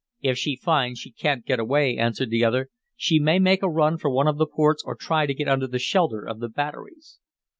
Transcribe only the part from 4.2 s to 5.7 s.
of the ports or try to get under